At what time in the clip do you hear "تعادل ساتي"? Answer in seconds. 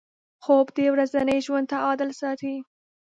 1.73-2.55